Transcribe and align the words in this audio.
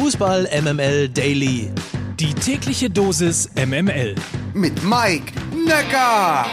Fußball 0.00 0.48
MML 0.62 1.08
Daily. 1.08 1.72
Die 2.20 2.32
tägliche 2.32 2.88
Dosis 2.88 3.50
MML. 3.56 4.14
Mit 4.54 4.84
Mike 4.84 5.32
Necker. 5.66 6.46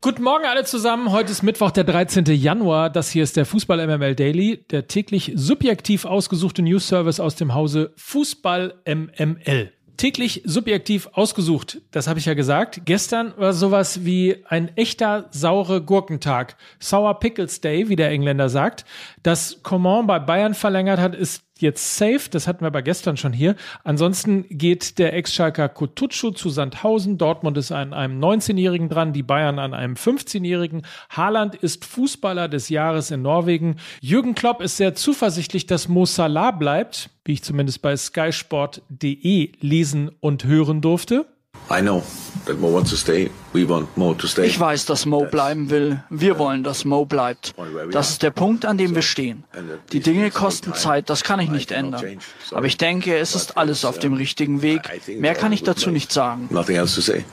Guten 0.00 0.24
Morgen 0.24 0.44
alle 0.44 0.64
zusammen. 0.64 1.12
Heute 1.12 1.30
ist 1.30 1.44
Mittwoch, 1.44 1.70
der 1.70 1.84
13. 1.84 2.24
Januar. 2.24 2.90
Das 2.90 3.10
hier 3.10 3.22
ist 3.22 3.36
der 3.36 3.46
Fußball 3.46 3.86
MML 3.86 4.16
Daily, 4.16 4.66
der 4.72 4.88
täglich 4.88 5.30
subjektiv 5.36 6.04
ausgesuchte 6.04 6.62
News 6.62 6.88
Service 6.88 7.20
aus 7.20 7.36
dem 7.36 7.54
Hause 7.54 7.92
Fußball 7.94 8.74
MML 8.84 9.72
täglich 9.96 10.42
subjektiv 10.44 11.08
ausgesucht. 11.12 11.80
Das 11.90 12.06
habe 12.06 12.18
ich 12.18 12.26
ja 12.26 12.34
gesagt. 12.34 12.82
Gestern 12.84 13.32
war 13.36 13.52
sowas 13.52 14.04
wie 14.04 14.44
ein 14.48 14.76
echter 14.76 15.26
saure 15.30 15.82
Gurkentag. 15.82 16.56
Sour 16.78 17.18
Pickles 17.20 17.60
Day, 17.60 17.88
wie 17.88 17.96
der 17.96 18.10
Engländer 18.10 18.48
sagt. 18.48 18.84
Dass 19.22 19.62
Coman 19.62 20.06
bei 20.06 20.18
Bayern 20.18 20.54
verlängert 20.54 21.00
hat, 21.00 21.14
ist 21.14 21.42
jetzt 21.58 21.96
safe. 21.96 22.28
Das 22.30 22.46
hatten 22.46 22.62
wir 22.62 22.68
aber 22.68 22.82
gestern 22.82 23.16
schon 23.16 23.32
hier. 23.32 23.56
Ansonsten 23.84 24.46
geht 24.48 24.98
der 24.98 25.14
Ex-Schalker 25.14 25.68
Kutucu 25.68 26.30
zu 26.30 26.50
Sandhausen. 26.50 27.18
Dortmund 27.18 27.56
ist 27.58 27.72
an 27.72 27.92
einem 27.92 28.18
19-Jährigen 28.18 28.88
dran, 28.88 29.12
die 29.12 29.22
Bayern 29.22 29.58
an 29.58 29.74
einem 29.74 29.94
15-Jährigen. 29.94 30.82
Haaland 31.10 31.54
ist 31.54 31.84
Fußballer 31.84 32.48
des 32.48 32.68
Jahres 32.68 33.10
in 33.10 33.22
Norwegen. 33.22 33.76
Jürgen 34.00 34.34
Klopp 34.34 34.60
ist 34.60 34.76
sehr 34.76 34.94
zuversichtlich, 34.94 35.66
dass 35.66 35.88
Mo 35.88 36.06
Salah 36.06 36.50
bleibt, 36.50 37.10
wie 37.24 37.32
ich 37.32 37.42
zumindest 37.42 37.82
bei 37.82 37.96
skysport.de 37.96 39.52
lesen 39.60 40.10
und 40.20 40.44
hören 40.44 40.80
durfte. 40.80 41.26
I 41.70 41.80
know 41.80 42.02
that 42.46 42.58
Mo 42.58 42.68
wants 42.68 42.90
to 42.90 42.96
stay. 42.96 43.30
We 43.52 43.66
want 43.68 43.96
Mo 43.96 44.14
to 44.14 44.26
stay. 44.26 44.46
Ich 44.46 44.60
weiß, 44.60 44.84
dass 44.86 45.06
Mo 45.06 45.24
bleiben 45.24 45.70
will. 45.70 46.02
Wir 46.10 46.38
wollen, 46.38 46.62
dass 46.62 46.84
Mo 46.84 47.04
bleibt. 47.04 47.54
Das 47.90 48.10
ist 48.10 48.22
der 48.22 48.30
Punkt, 48.30 48.66
an 48.66 48.76
dem 48.76 48.94
wir 48.94 49.02
stehen. 49.02 49.44
Die 49.92 50.00
Dinge 50.00 50.30
kosten 50.30 50.74
Zeit, 50.74 51.08
das 51.08 51.24
kann 51.24 51.40
ich 51.40 51.50
nicht 51.50 51.72
ändern. 51.72 52.18
Aber 52.50 52.66
ich 52.66 52.76
denke, 52.76 53.16
es 53.16 53.34
ist 53.34 53.56
alles 53.56 53.84
auf 53.84 53.98
dem 53.98 54.14
richtigen 54.14 54.60
Weg. 54.62 54.82
Mehr 55.18 55.34
kann 55.34 55.52
ich 55.52 55.62
dazu 55.62 55.90
nicht 55.90 56.12
sagen. 56.12 56.48
Nothing 56.50 56.76
else 56.76 56.94
to 56.94 57.00
say. 57.00 57.24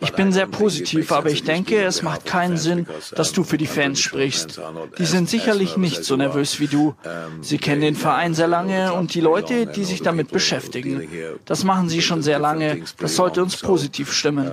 Ich 0.00 0.12
bin 0.12 0.32
sehr 0.32 0.46
positiv, 0.46 1.12
aber 1.12 1.30
ich 1.30 1.44
denke, 1.44 1.82
es 1.84 2.02
macht 2.02 2.24
keinen 2.24 2.56
Sinn, 2.56 2.86
dass 3.14 3.32
du 3.32 3.44
für 3.44 3.58
die 3.58 3.66
Fans 3.66 4.00
sprichst. 4.00 4.60
Die 4.98 5.04
sind 5.04 5.28
sicherlich 5.28 5.76
nicht 5.76 6.04
so 6.04 6.16
nervös 6.16 6.60
wie 6.60 6.66
du. 6.66 6.94
Sie 7.40 7.58
kennen 7.58 7.80
den 7.80 7.96
Verein 7.96 8.34
sehr 8.34 8.48
lange 8.48 8.92
und 8.92 9.14
die 9.14 9.20
Leute, 9.20 9.66
die 9.66 9.84
sich 9.84 10.02
damit 10.02 10.30
beschäftigen. 10.30 11.08
Das 11.44 11.64
machen 11.64 11.88
sie 11.88 12.02
schon 12.02 12.22
sehr 12.22 12.38
lange. 12.38 12.82
Das 12.98 13.16
sollte 13.16 13.42
uns 13.42 13.56
positiv 13.56 14.12
stimmen. 14.12 14.50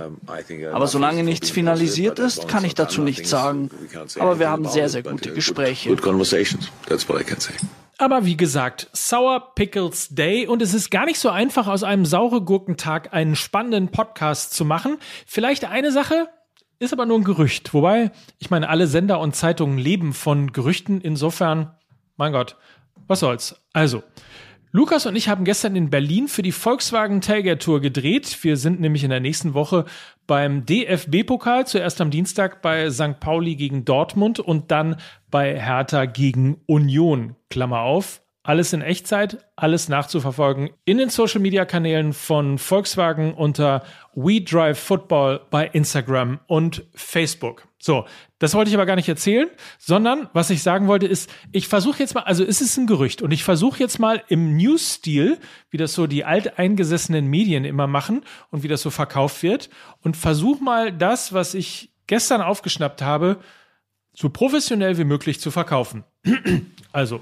Aber 0.72 0.86
solange 0.86 1.22
nichts 1.22 1.50
finalisiert 1.50 2.18
ist, 2.18 2.48
kann 2.48 2.64
ich 2.64 2.74
dazu 2.74 3.02
nichts 3.02 3.30
sagen. 3.30 3.70
Aber 4.18 4.38
wir 4.38 4.50
haben 4.50 4.68
sehr, 4.68 4.88
sehr 4.88 5.02
gute 5.02 5.32
Gespräche. 5.32 5.88
Good 5.88 6.02
conversations. 6.02 6.70
That's 6.88 7.08
what 7.08 7.20
I 7.20 7.24
can 7.24 7.40
say. 7.40 7.54
Aber 7.98 8.24
wie 8.24 8.36
gesagt, 8.36 8.88
Sour 8.92 9.54
Pickles 9.54 10.08
Day 10.10 10.46
und 10.46 10.62
es 10.62 10.74
ist 10.74 10.90
gar 10.90 11.06
nicht 11.06 11.18
so 11.18 11.30
einfach, 11.30 11.68
aus 11.68 11.84
einem 11.84 12.04
saure 12.04 12.42
Gurkentag 12.42 13.14
einen 13.14 13.36
spannenden 13.36 13.88
Podcast 13.88 14.52
zu 14.52 14.64
machen. 14.64 14.98
Vielleicht 15.26 15.64
eine 15.64 15.92
Sache, 15.92 16.28
ist 16.80 16.92
aber 16.92 17.06
nur 17.06 17.18
ein 17.18 17.24
Gerücht. 17.24 17.72
Wobei, 17.72 18.10
ich 18.38 18.50
meine, 18.50 18.68
alle 18.68 18.86
Sender 18.86 19.20
und 19.20 19.36
Zeitungen 19.36 19.78
leben 19.78 20.12
von 20.12 20.52
Gerüchten. 20.52 21.00
Insofern, 21.00 21.76
mein 22.16 22.32
Gott, 22.32 22.56
was 23.06 23.20
soll's. 23.20 23.64
Also, 23.72 24.02
Lukas 24.76 25.06
und 25.06 25.14
ich 25.14 25.28
haben 25.28 25.44
gestern 25.44 25.76
in 25.76 25.88
Berlin 25.88 26.26
für 26.26 26.42
die 26.42 26.50
Volkswagen 26.50 27.20
Tailgate 27.20 27.60
Tour 27.60 27.80
gedreht. 27.80 28.42
Wir 28.42 28.56
sind 28.56 28.80
nämlich 28.80 29.04
in 29.04 29.10
der 29.10 29.20
nächsten 29.20 29.54
Woche 29.54 29.84
beim 30.26 30.66
DFB-Pokal, 30.66 31.64
zuerst 31.64 32.00
am 32.00 32.10
Dienstag 32.10 32.60
bei 32.60 32.90
St. 32.90 33.20
Pauli 33.20 33.54
gegen 33.54 33.84
Dortmund 33.84 34.40
und 34.40 34.72
dann 34.72 34.96
bei 35.30 35.60
Hertha 35.60 36.06
gegen 36.06 36.60
Union. 36.66 37.36
Klammer 37.50 37.82
auf. 37.82 38.23
Alles 38.46 38.74
in 38.74 38.82
Echtzeit, 38.82 39.38
alles 39.56 39.88
nachzuverfolgen 39.88 40.68
in 40.84 40.98
den 40.98 41.08
Social 41.08 41.40
Media 41.40 41.64
Kanälen 41.64 42.12
von 42.12 42.58
Volkswagen 42.58 43.32
unter 43.32 43.82
We 44.14 44.42
Drive 44.42 44.78
Football 44.78 45.40
bei 45.50 45.66
Instagram 45.66 46.40
und 46.46 46.84
Facebook. 46.94 47.66
So, 47.78 48.04
das 48.38 48.52
wollte 48.52 48.68
ich 48.68 48.76
aber 48.76 48.84
gar 48.84 48.96
nicht 48.96 49.08
erzählen, 49.08 49.48
sondern 49.78 50.28
was 50.34 50.50
ich 50.50 50.62
sagen 50.62 50.88
wollte 50.88 51.06
ist, 51.06 51.30
ich 51.52 51.68
versuche 51.68 52.00
jetzt 52.00 52.14
mal, 52.14 52.24
also 52.24 52.44
es 52.44 52.60
ist 52.60 52.76
ein 52.76 52.86
Gerücht 52.86 53.22
und 53.22 53.30
ich 53.30 53.44
versuche 53.44 53.78
jetzt 53.78 53.98
mal 53.98 54.22
im 54.28 54.58
News-Stil, 54.58 55.38
wie 55.70 55.78
das 55.78 55.94
so 55.94 56.06
die 56.06 56.26
alteingesessenen 56.26 57.26
Medien 57.26 57.64
immer 57.64 57.86
machen 57.86 58.24
und 58.50 58.62
wie 58.62 58.68
das 58.68 58.82
so 58.82 58.90
verkauft 58.90 59.42
wird 59.42 59.70
und 60.02 60.18
versuche 60.18 60.62
mal 60.62 60.92
das, 60.92 61.32
was 61.32 61.54
ich 61.54 61.92
gestern 62.06 62.42
aufgeschnappt 62.42 63.00
habe, 63.00 63.38
so 64.12 64.28
professionell 64.28 64.98
wie 64.98 65.04
möglich 65.04 65.40
zu 65.40 65.50
verkaufen. 65.50 66.04
also, 66.92 67.20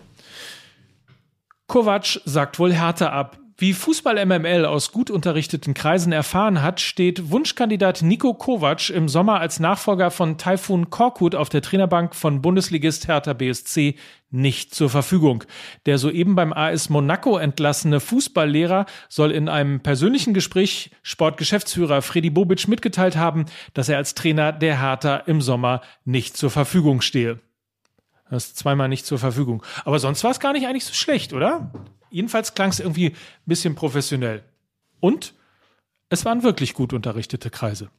Kovac 1.72 2.21
sagt 2.27 2.59
wohl 2.59 2.75
härter 2.75 3.15
ab. 3.15 3.38
Wie 3.56 3.72
Fußball 3.72 4.27
MML 4.27 4.66
aus 4.66 4.93
gut 4.93 5.10
unterrichteten 5.10 5.72
Kreisen 5.72 6.12
erfahren 6.12 6.60
hat, 6.60 6.83
steht 6.83 7.31
Wunschkandidat 7.31 8.03
Nico 8.03 8.34
Kovac 8.34 8.91
im 8.91 9.09
Sommer 9.09 9.41
als 9.41 9.59
Nachfolger 9.59 10.10
von 10.10 10.37
Taifun 10.37 10.91
Korkut 10.91 11.34
auf 11.34 11.49
der 11.49 11.62
Trainerbank 11.62 12.15
von 12.15 12.43
Bundesligist 12.43 13.09
Hertha 13.09 13.33
BSC 13.33 13.94
nicht 14.31 14.75
zur 14.75 14.91
Verfügung. 14.91 15.44
Der 15.87 15.97
soeben 15.97 16.34
beim 16.34 16.53
AS 16.53 16.91
Monaco 16.91 17.38
entlassene 17.38 18.00
Fußballlehrer 18.00 18.84
soll 19.09 19.31
in 19.31 19.49
einem 19.49 19.81
persönlichen 19.81 20.34
Gespräch 20.34 20.91
Sportgeschäftsführer 21.03 22.03
Freddy 22.03 22.28
Bobic 22.28 22.69
mitgeteilt 22.69 23.16
haben, 23.16 23.47
dass 23.72 23.89
er 23.89 23.97
als 23.97 24.12
Trainer 24.12 24.53
der 24.53 24.78
Hertha 24.78 25.16
im 25.16 25.41
Sommer 25.41 25.81
nicht 26.04 26.37
zur 26.37 26.50
Verfügung 26.50 27.00
stehe. 27.00 27.41
Das 28.32 28.54
zweimal 28.54 28.88
nicht 28.88 29.04
zur 29.04 29.19
Verfügung. 29.19 29.62
Aber 29.84 29.98
sonst 29.98 30.25
war 30.25 30.31
es 30.31 30.41
gar 30.41 30.54
nicht 30.54 30.66
eigentlich 30.66 30.87
so 30.87 30.94
schlecht, 30.94 31.34
oder? 31.34 31.70
Jedenfalls 32.09 32.54
klang 32.54 32.70
es 32.70 32.81
irgendwie 32.81 33.10
ein 33.10 33.16
bisschen 33.44 33.75
professionell. 33.75 34.43
Und 35.00 35.34
es 36.09 36.25
waren 36.25 36.42
wirklich 36.42 36.72
gut 36.72 36.94
unterrichtete 36.94 37.50
Kreise. 37.50 37.91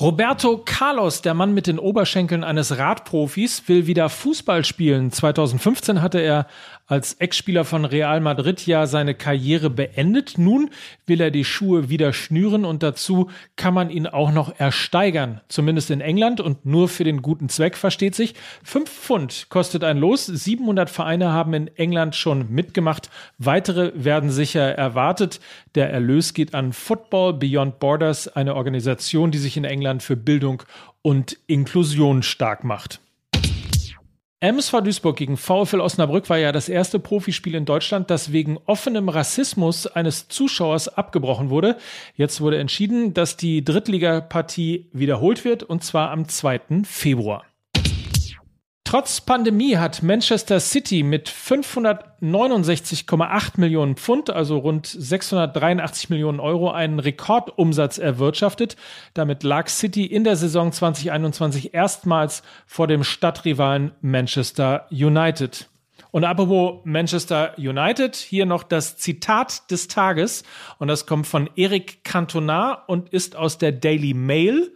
Roberto 0.00 0.56
Carlos, 0.56 1.20
der 1.20 1.34
Mann 1.34 1.52
mit 1.52 1.66
den 1.66 1.78
Oberschenkeln 1.78 2.42
eines 2.42 2.78
Radprofis, 2.78 3.64
will 3.66 3.86
wieder 3.86 4.08
Fußball 4.08 4.64
spielen. 4.64 5.10
2015 5.12 6.00
hatte 6.00 6.20
er 6.20 6.46
als 6.86 7.14
Ex-Spieler 7.14 7.64
von 7.64 7.84
Real 7.84 8.20
Madrid 8.20 8.66
ja 8.66 8.86
seine 8.86 9.14
Karriere 9.14 9.70
beendet. 9.70 10.38
Nun 10.38 10.70
will 11.06 11.20
er 11.20 11.30
die 11.30 11.44
Schuhe 11.44 11.88
wieder 11.88 12.12
schnüren 12.12 12.64
und 12.64 12.82
dazu 12.82 13.30
kann 13.56 13.74
man 13.74 13.90
ihn 13.90 14.06
auch 14.06 14.32
noch 14.32 14.58
ersteigern. 14.58 15.42
Zumindest 15.48 15.90
in 15.90 16.00
England 16.00 16.40
und 16.40 16.64
nur 16.64 16.88
für 16.88 17.04
den 17.04 17.20
guten 17.20 17.48
Zweck, 17.48 17.76
versteht 17.76 18.14
sich. 18.14 18.34
Fünf 18.64 18.90
Pfund 18.90 19.46
kostet 19.50 19.84
ein 19.84 19.98
Los. 19.98 20.26
700 20.26 20.90
Vereine 20.90 21.30
haben 21.30 21.52
in 21.52 21.68
England 21.76 22.16
schon 22.16 22.50
mitgemacht. 22.50 23.10
Weitere 23.38 23.92
werden 23.94 24.30
sicher 24.30 24.62
erwartet. 24.62 25.40
Der 25.76 25.90
Erlös 25.90 26.34
geht 26.34 26.54
an 26.54 26.72
Football 26.72 27.34
Beyond 27.34 27.78
Borders, 27.78 28.26
eine 28.28 28.56
Organisation, 28.56 29.30
die 29.30 29.38
sich 29.38 29.56
in 29.56 29.64
England 29.64 29.89
für 29.98 30.16
Bildung 30.16 30.62
und 31.02 31.36
Inklusion 31.48 32.22
stark 32.22 32.62
macht. 32.62 33.00
MSV 34.42 34.80
Duisburg 34.80 35.16
gegen 35.16 35.36
VfL 35.36 35.80
Osnabrück 35.80 36.30
war 36.30 36.38
ja 36.38 36.50
das 36.50 36.70
erste 36.70 36.98
Profispiel 36.98 37.54
in 37.54 37.66
Deutschland, 37.66 38.08
das 38.08 38.32
wegen 38.32 38.56
offenem 38.64 39.10
Rassismus 39.10 39.86
eines 39.86 40.28
Zuschauers 40.28 40.88
abgebrochen 40.88 41.50
wurde. 41.50 41.76
Jetzt 42.14 42.40
wurde 42.40 42.56
entschieden, 42.56 43.12
dass 43.12 43.36
die 43.36 43.62
Drittligapartie 43.62 44.88
wiederholt 44.94 45.44
wird 45.44 45.62
und 45.62 45.84
zwar 45.84 46.10
am 46.10 46.26
2. 46.26 46.84
Februar. 46.84 47.44
Trotz 48.90 49.20
Pandemie 49.20 49.76
hat 49.76 50.02
Manchester 50.02 50.58
City 50.58 51.04
mit 51.04 51.30
569,8 51.30 53.60
Millionen 53.60 53.94
Pfund, 53.94 54.30
also 54.30 54.58
rund 54.58 54.88
683 54.88 56.10
Millionen 56.10 56.40
Euro, 56.40 56.72
einen 56.72 56.98
Rekordumsatz 56.98 57.98
erwirtschaftet. 57.98 58.74
Damit 59.14 59.44
lag 59.44 59.68
City 59.68 60.06
in 60.06 60.24
der 60.24 60.34
Saison 60.34 60.72
2021 60.72 61.72
erstmals 61.72 62.42
vor 62.66 62.88
dem 62.88 63.04
Stadtrivalen 63.04 63.92
Manchester 64.00 64.88
United. 64.90 65.68
Und 66.10 66.24
apropos 66.24 66.80
Manchester 66.82 67.54
United, 67.58 68.16
hier 68.16 68.44
noch 68.44 68.64
das 68.64 68.96
Zitat 68.96 69.70
des 69.70 69.86
Tages. 69.86 70.42
Und 70.80 70.88
das 70.88 71.06
kommt 71.06 71.28
von 71.28 71.48
Eric 71.54 72.02
Cantona 72.02 72.72
und 72.88 73.10
ist 73.10 73.36
aus 73.36 73.56
der 73.56 73.70
Daily 73.70 74.14
Mail. 74.14 74.72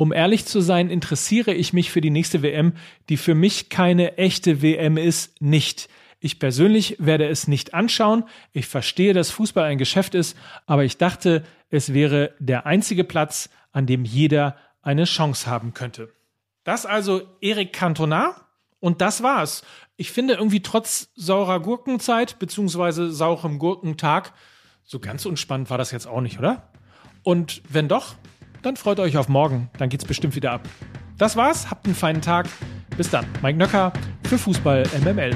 Um 0.00 0.14
ehrlich 0.14 0.46
zu 0.46 0.62
sein, 0.62 0.88
interessiere 0.88 1.52
ich 1.52 1.74
mich 1.74 1.90
für 1.90 2.00
die 2.00 2.08
nächste 2.08 2.40
WM, 2.40 2.72
die 3.10 3.18
für 3.18 3.34
mich 3.34 3.68
keine 3.68 4.16
echte 4.16 4.62
WM 4.62 4.96
ist, 4.96 5.42
nicht. 5.42 5.90
Ich 6.20 6.38
persönlich 6.38 6.96
werde 6.98 7.28
es 7.28 7.48
nicht 7.48 7.74
anschauen. 7.74 8.24
Ich 8.54 8.66
verstehe, 8.66 9.12
dass 9.12 9.30
Fußball 9.30 9.64
ein 9.64 9.76
Geschäft 9.76 10.14
ist, 10.14 10.38
aber 10.64 10.84
ich 10.84 10.96
dachte, 10.96 11.44
es 11.68 11.92
wäre 11.92 12.32
der 12.38 12.64
einzige 12.64 13.04
Platz, 13.04 13.50
an 13.72 13.84
dem 13.84 14.06
jeder 14.06 14.56
eine 14.80 15.04
Chance 15.04 15.50
haben 15.50 15.74
könnte. 15.74 16.10
Das 16.64 16.86
also 16.86 17.20
Erik 17.42 17.74
Cantona 17.74 18.36
und 18.78 19.02
das 19.02 19.22
war's. 19.22 19.64
Ich 19.98 20.12
finde 20.12 20.32
irgendwie 20.32 20.62
trotz 20.62 21.10
saurer 21.14 21.60
Gurkenzeit 21.60 22.38
beziehungsweise 22.38 23.12
saurem 23.12 23.58
Gurkentag 23.58 24.32
so 24.82 24.98
ganz 24.98 25.26
unspannend 25.26 25.68
war 25.68 25.76
das 25.76 25.90
jetzt 25.90 26.06
auch 26.06 26.22
nicht, 26.22 26.38
oder? 26.38 26.70
Und 27.22 27.60
wenn 27.68 27.86
doch, 27.86 28.14
dann 28.62 28.76
freut 28.76 29.00
euch 29.00 29.16
auf 29.16 29.28
morgen. 29.28 29.70
Dann 29.78 29.88
geht's 29.88 30.04
bestimmt 30.04 30.34
wieder 30.34 30.52
ab. 30.52 30.62
Das 31.18 31.36
war's. 31.36 31.70
Habt 31.70 31.86
einen 31.86 31.94
feinen 31.94 32.22
Tag. 32.22 32.48
Bis 32.96 33.10
dann. 33.10 33.26
Mike 33.42 33.58
Nöcker, 33.58 33.92
für 34.24 34.38
Fußball 34.38 34.84
MML. 35.04 35.34